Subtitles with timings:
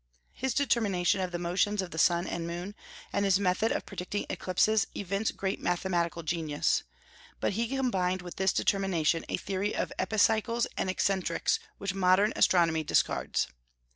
[0.31, 2.73] His determination of the motions of the sun and moon,
[3.13, 6.81] and his method of predicting eclipses evince great mathematical genius.
[7.39, 12.83] But he combined with this determination a theory of epicycles and eccentrics which modern astronomy
[12.83, 13.45] discards.